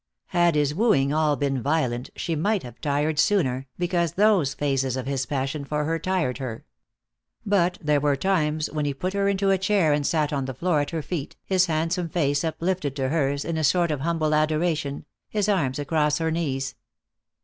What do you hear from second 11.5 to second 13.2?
handsome face uplifted to